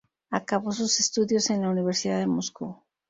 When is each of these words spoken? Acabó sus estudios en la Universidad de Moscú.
Acabó 0.31 0.71
sus 0.71 0.99
estudios 0.99 1.51
en 1.51 1.61
la 1.61 1.69
Universidad 1.69 2.17
de 2.17 2.25
Moscú. 2.25 2.75